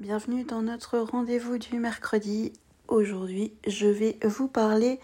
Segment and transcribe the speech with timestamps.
[0.00, 2.52] Bienvenue dans notre rendez-vous du mercredi.
[2.88, 4.98] Aujourd'hui, je vais vous parler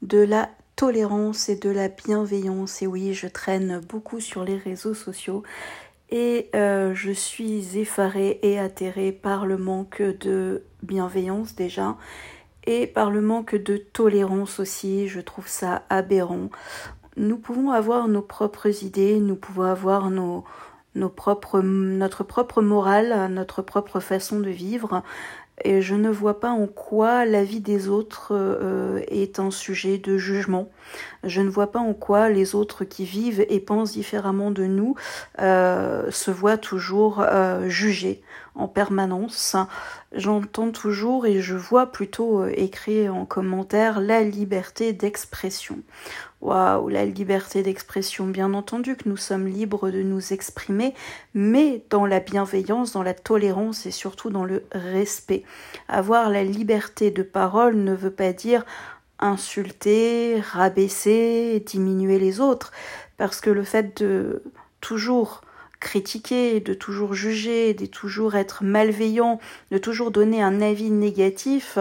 [0.00, 2.80] de la tolérance et de la bienveillance.
[2.80, 5.42] Et oui, je traîne beaucoup sur les réseaux sociaux
[6.08, 11.98] et euh, je suis effarée et atterrée par le manque de bienveillance déjà
[12.64, 15.06] et par le manque de tolérance aussi.
[15.06, 16.48] Je trouve ça aberrant.
[17.18, 20.44] Nous pouvons avoir nos propres idées, nous pouvons avoir nos,
[20.94, 25.02] notre propre morale, notre propre façon de vivre.
[25.62, 29.98] Et je ne vois pas en quoi la vie des autres euh, est un sujet
[29.98, 30.70] de jugement.
[31.22, 34.94] Je ne vois pas en quoi les autres qui vivent et pensent différemment de nous
[35.38, 38.22] euh, se voient toujours euh, jugés
[38.54, 39.56] en permanence.
[40.12, 45.78] J'entends toujours et je vois plutôt écrit en commentaire la liberté d'expression.
[46.40, 48.26] Waouh, la liberté d'expression.
[48.26, 50.94] Bien entendu que nous sommes libres de nous exprimer,
[51.34, 55.44] mais dans la bienveillance, dans la tolérance et surtout dans le respect.
[55.88, 58.64] Avoir la liberté de parole ne veut pas dire
[59.18, 62.72] insulter, rabaisser, diminuer les autres,
[63.18, 64.42] parce que le fait de
[64.80, 65.42] toujours
[65.80, 71.78] critiquer, de toujours juger, de toujours être malveillant, de toujours donner un avis négatif,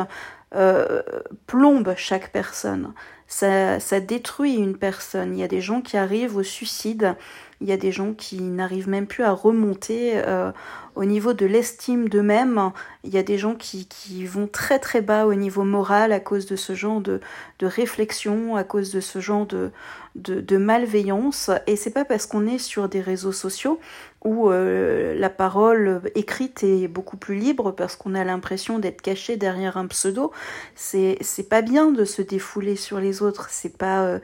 [0.56, 1.02] euh,
[1.46, 2.94] plombe chaque personne.
[3.30, 5.38] Ça, ça détruit une personne.
[5.38, 7.16] Il y a des gens qui arrivent au suicide,
[7.62, 10.52] il y a des gens qui n'arrivent même plus à remonter euh,
[10.96, 12.72] au niveau de l'estime d'eux-mêmes.
[13.04, 16.22] Il y a des gens qui, qui, vont très très bas au niveau moral à
[16.22, 17.20] cause de ce genre de,
[17.60, 19.72] de réflexion, à cause de ce genre de,
[20.16, 21.52] de, malveillance.
[21.68, 23.80] Et c'est pas parce qu'on est sur des réseaux sociaux
[24.24, 29.38] où euh, la parole écrite est beaucoup plus libre parce qu'on a l'impression d'être caché
[29.38, 30.32] derrière un pseudo.
[30.76, 33.19] C'est pas bien de se défouler sur les
[33.50, 34.20] C'est pas euh,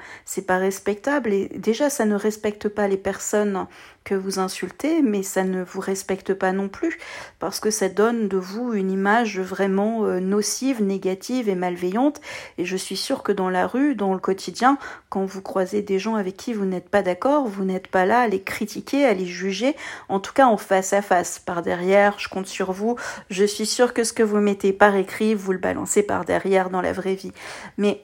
[0.47, 1.33] pas respectable.
[1.33, 3.67] Et déjà ça ne respecte pas les personnes
[4.05, 6.97] que vous insultez, mais ça ne vous respecte pas non plus,
[7.39, 12.21] parce que ça donne de vous une image vraiment euh, nocive, négative et malveillante.
[12.59, 14.77] Et je suis sûre que dans la rue, dans le quotidien,
[15.09, 18.21] quand vous croisez des gens avec qui vous n'êtes pas d'accord, vous n'êtes pas là
[18.21, 19.75] à les critiquer, à les juger,
[20.07, 22.95] en tout cas en face à face, par derrière, je compte sur vous.
[23.31, 26.69] Je suis sûre que ce que vous mettez par écrit, vous le balancez par derrière
[26.69, 27.31] dans la vraie vie.
[27.77, 28.03] Mais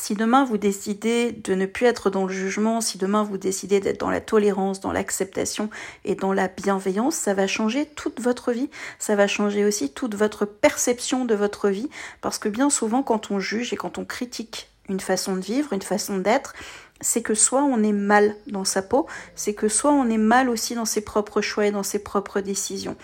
[0.00, 3.80] si demain vous décidez de ne plus être dans le jugement, si demain vous décidez
[3.80, 5.68] d'être dans la tolérance, dans l'acceptation
[6.06, 8.70] et dans la bienveillance, ça va changer toute votre vie.
[8.98, 11.90] Ça va changer aussi toute votre perception de votre vie.
[12.22, 15.74] Parce que bien souvent, quand on juge et quand on critique une façon de vivre,
[15.74, 16.54] une façon d'être,
[17.02, 20.48] c'est que soit on est mal dans sa peau, c'est que soit on est mal
[20.48, 22.96] aussi dans ses propres choix et dans ses propres décisions.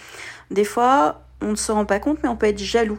[0.50, 2.98] Des fois, on ne se rend pas compte, mais on peut être jaloux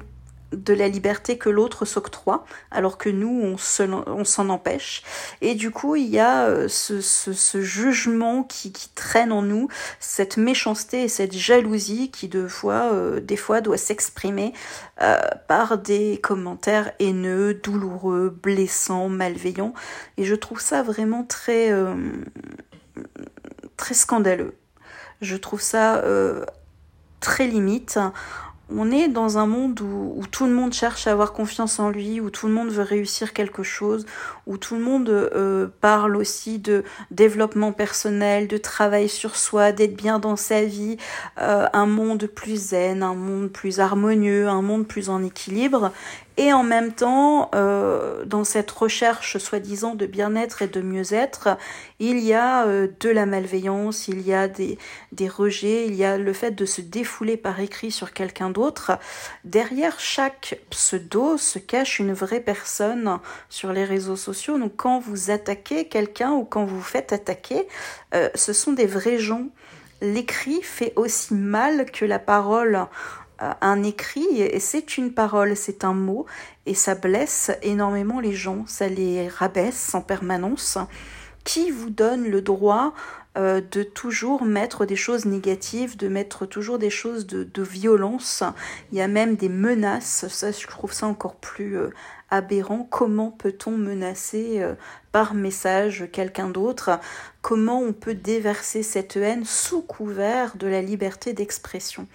[0.51, 5.03] de la liberté que l'autre s'octroie, alors que nous, on s'en empêche.
[5.41, 9.67] Et du coup, il y a euh, ce, jugement qui, traîne en nous,
[9.99, 14.53] cette méchanceté et cette jalousie qui, de fois, euh, des fois, doit s'exprimer
[15.01, 19.73] euh, par des commentaires haineux, douloureux, blessants, malveillants.
[20.17, 21.71] Et je trouve ça vraiment très,
[23.75, 24.55] très scandaleux.
[25.21, 26.03] Je trouve ça
[27.19, 27.99] très limite
[28.69, 32.19] on est dans un monde où, tout le monde cherche à avoir confiance en lui,
[32.19, 34.05] où tout le monde veut réussir quelque chose,
[34.45, 39.95] où tout le monde euh, parle aussi de développement personnel, de travail sur soi, d'être
[39.95, 40.97] bien dans sa vie,
[41.39, 45.91] euh, un monde plus zen, un monde plus harmonieux, un monde plus en équilibre.
[46.39, 51.57] Et en même temps, euh, dans cette recherche soi-disant de bien-être et de mieux-être,
[51.99, 54.77] il y a euh, de la malveillance, il y a des,
[55.11, 58.99] des rejets, il y a le fait de se défouler par écrit sur quelqu'un d'autre.
[59.45, 64.59] Derrière chaque pseudo se cache une vraie personne sur les réseaux sociaux.
[64.59, 67.67] Donc quand vous attaquez quelqu'un ou quand vous faites attaquer,
[68.13, 69.47] euh, ce sont des vrais gens.
[70.01, 72.85] L'écrit fait aussi mal que la parole
[73.39, 76.25] un écrit c'est une parole, c'est un mot
[76.65, 80.77] et ça blesse énormément les gens, ça les rabaisse en permanence.
[81.43, 82.93] Qui vous donne le droit
[83.37, 88.43] euh, de toujours mettre des choses négatives, de mettre toujours des choses de, violence
[88.91, 91.89] Il y a même des menaces, ça je trouve ça encore plus euh,
[92.29, 92.87] aberrant.
[92.89, 94.75] Comment peut-on menacer euh,
[95.11, 96.99] par message quelqu'un d'autre?
[97.41, 102.07] Comment on peut déverser cette haine sous couvert de la liberté d'expression?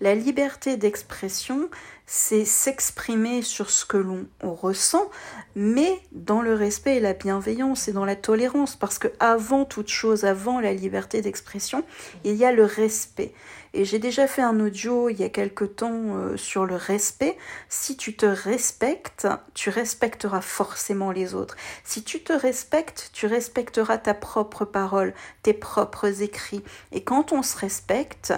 [0.00, 1.68] La liberté d'expression,
[2.06, 5.08] c'est s'exprimer sur ce que l'on ressent,
[5.54, 9.88] mais dans le respect et la bienveillance et dans la tolérance, parce que avant toute
[9.88, 11.84] chose, avant la liberté d'expression,
[12.24, 13.32] il y a le respect.
[13.74, 17.38] Et j'ai déjà fait un audio il y a quelque temps euh, sur le respect.
[17.68, 21.56] Si tu te respectes, tu respecteras forcément les autres.
[21.84, 26.62] Si tu te respectes, tu respecteras ta propre parole, tes propres écrits.
[26.92, 28.34] Et quand on se respecte,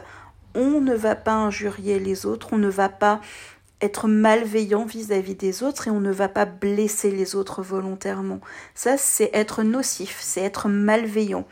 [0.55, 3.21] on ne va pas injurier les autres, on ne va pas
[3.81, 8.41] être malveillant vis-à-vis des autres et on ne va pas blesser les autres volontairement.
[8.75, 11.47] Ça, c'est être nocif, c'est être malveillant.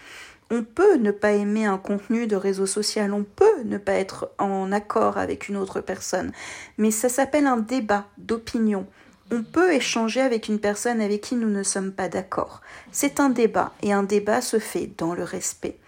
[0.55, 4.33] On peut ne pas aimer un contenu de réseau social, on peut ne pas être
[4.37, 6.31] en accord avec une autre personne,
[6.77, 8.87] mais ça s'appelle un débat d'opinion.
[9.35, 12.61] On peut échanger avec une personne avec qui nous ne sommes pas d'accord.
[12.91, 15.79] C'est un débat et un débat se fait dans le respect.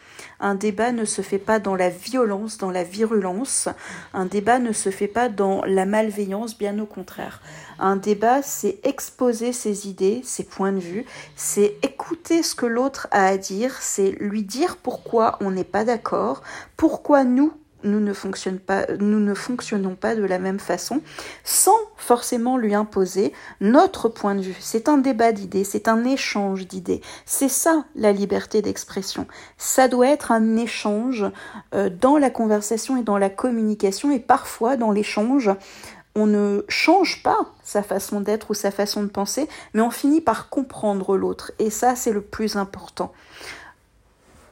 [0.40, 3.68] Un débat ne se fait pas dans la violence, dans la virulence.
[4.14, 7.42] Un débat ne se fait pas dans la malveillance, bien au contraire.
[7.78, 11.04] Un débat, c'est exposer ses idées, ses points de vue,
[11.36, 15.84] c'est écouter ce que l'autre a à dire, c'est lui dire pourquoi on n'est pas
[15.84, 16.42] d'accord,
[16.78, 17.52] pourquoi nous,
[17.84, 18.12] nous ne,
[19.34, 21.00] fonctionnons pas, de la même façon,
[21.44, 24.56] sans forcément lui imposer notre point de vue.
[24.60, 27.00] C'est un débat d'idées, c'est un échange d'idées.
[27.26, 29.26] C'est ça la liberté d'expression.
[29.58, 31.24] Ça doit être un échange
[31.74, 35.50] euh, dans la conversation et dans la communication, et parfois dans l'échange,
[36.14, 40.20] on ne change pas sa façon d'être ou sa façon de penser, mais on finit
[40.20, 41.52] par comprendre l'autre.
[41.58, 43.12] Et ça, c'est le plus important.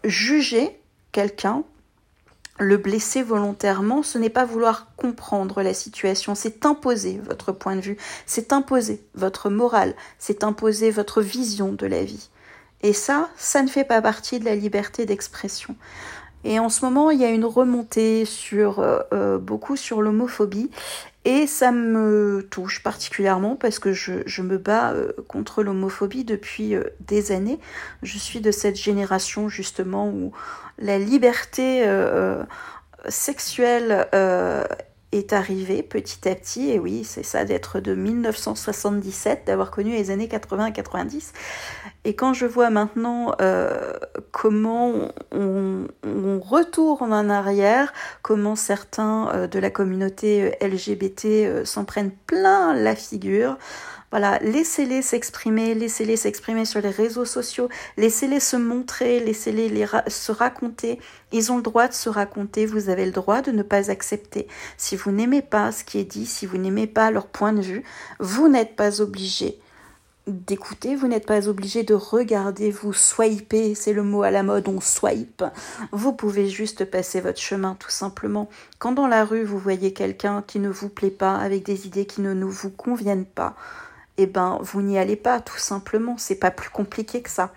[0.05, 0.81] Juger
[1.13, 1.63] quelqu'un
[2.59, 7.81] le blesser volontairement, ce n'est pas vouloir comprendre la situation, c'est imposer votre point de
[7.81, 7.97] vue,
[8.27, 12.29] c'est imposer votre morale, c'est imposer votre vision de la vie.
[12.83, 15.77] Et ça, ça ne fait pas partie de la liberté d'expression.
[16.45, 20.71] Et en ce moment, il y a une remontée sur euh, euh, beaucoup sur l'homophobie
[21.25, 27.31] et ça me touche particulièrement parce que je, me bats euh, contre l'homophobie depuis des
[27.31, 27.61] années.
[28.03, 30.33] Je suis de cette génération justement où
[30.79, 31.87] la liberté
[33.09, 34.09] sexuelle
[35.13, 40.11] est arrivée petit à petit, et oui, c'est ça d'être de 1977, d'avoir connu les
[40.11, 41.33] années 80 et 90.
[42.05, 43.93] Et quand je vois maintenant euh,
[44.33, 44.93] comment
[45.31, 45.87] on,
[46.41, 47.93] retourne en arrière,
[48.23, 53.59] comment certains euh, de la communauté euh, LGBT s'en prennent plein la figure,
[54.13, 61.01] voilà, laissez-les s'exprimer, laissez-les s'exprimer sur les réseaux sociaux, laissez-les se montrer, laissez-les se raconter.
[61.33, 64.49] Ils ont le droit de se raconter, vous avez le droit de ne pas accepter.
[64.77, 67.63] Si vous n'aimez pas ce qui est dit, si vous n'aimez pas leur point de
[67.63, 67.85] vue,
[68.21, 69.59] vous n'êtes pas obligé
[70.27, 74.69] d'écouter, vous n'êtes pas obligé de regarder, vous swiper, c'est le mot à la mode,
[74.69, 75.43] on swipe.
[75.91, 78.51] Vous pouvez juste passer votre chemin tout simplement.
[78.79, 82.05] Quand dans la rue vous voyez quelqu'un qui ne vous plaît pas, avec des idées
[82.05, 83.57] qui ne vous conviennent pas,
[84.19, 87.53] eh ben vous n'y allez pas tout simplement, c'est pas plus compliqué que ça.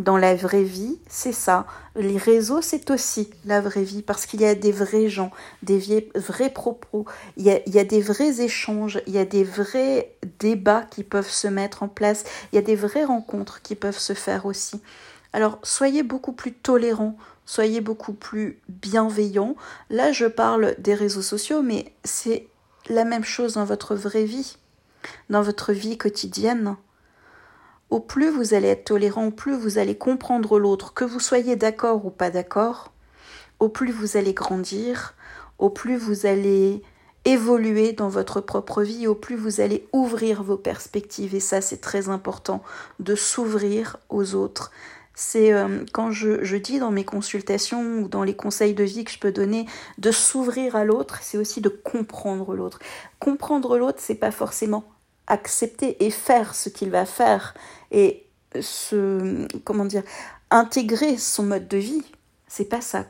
[0.00, 1.66] Dans la vraie vie, c'est ça.
[1.94, 5.30] Les réseaux, c'est aussi la vraie vie parce qu'il y a des vrais gens,
[5.62, 7.04] des vrais propos,
[7.36, 10.10] il y, a, il y a des vrais échanges, il y a des vrais
[10.40, 13.98] débats qui peuvent se mettre en place, il y a des vraies rencontres qui peuvent
[13.98, 14.82] se faire aussi.
[15.32, 17.16] Alors soyez beaucoup plus tolérants,
[17.46, 19.54] soyez beaucoup plus bienveillants.
[19.90, 22.48] Là, je parle des réseaux sociaux, mais c'est
[22.88, 24.56] la même chose dans votre vraie vie
[25.30, 26.76] dans votre vie quotidienne,
[27.90, 31.56] au plus vous allez être tolérant, au plus vous allez comprendre l'autre, que vous soyez
[31.56, 32.92] d'accord ou pas d'accord,
[33.60, 35.14] au plus vous allez grandir,
[35.58, 36.82] au plus vous allez
[37.24, 41.34] évoluer dans votre propre vie, au plus vous allez ouvrir vos perspectives.
[41.34, 42.62] Et ça, c'est très important,
[43.00, 44.72] de s'ouvrir aux autres.
[45.14, 49.04] C'est euh, quand je, je, dis dans mes consultations ou dans les conseils de vie
[49.04, 49.66] que je peux donner
[49.98, 52.80] de s'ouvrir à l'autre, c'est aussi de comprendre l'autre.
[53.20, 54.84] Comprendre l'autre, c'est pas forcément
[55.26, 57.54] accepter et faire ce qu'il va faire
[57.90, 58.26] et
[58.60, 60.02] se comment dire
[60.50, 62.04] intégrer son mode de vie
[62.54, 63.06] c'est pas ça.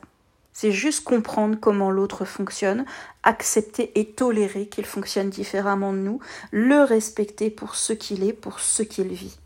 [0.54, 2.86] C'est juste comprendre comment l'autre fonctionne
[3.24, 8.60] accepter et tolérer qu'il fonctionne différemment de nous le respecter pour ce qu'il est pour
[8.60, 9.36] ce qu'il vit.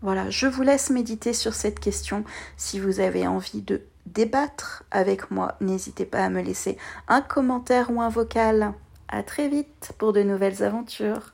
[0.00, 2.22] Voilà je vous laisse méditer sur cette question.
[2.56, 7.90] Si vous avez envie de débattre avec moi n'hésitez pas à me laisser un commentaire
[7.90, 8.74] ou un vocal.
[9.08, 11.32] À très vite pour de nouvelles aventures